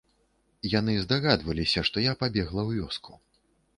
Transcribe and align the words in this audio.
Яны 0.79 0.95
здагадваліся, 1.03 1.79
што 1.91 1.97
я 2.05 2.17
пабегла 2.25 2.61
ў 2.69 2.85
вёску. 2.85 3.11